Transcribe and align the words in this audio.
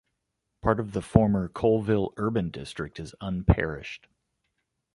Part 0.63 0.79
of 0.79 0.93
the 0.93 1.01
former 1.03 1.47
Coalville 1.47 2.11
Urban 2.17 2.49
District 2.49 2.99
is 2.99 3.13
unparished. 3.21 4.07